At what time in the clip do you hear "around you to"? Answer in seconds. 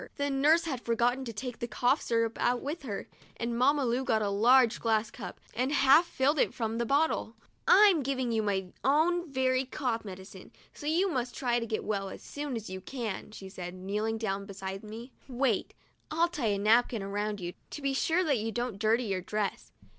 17.03-17.81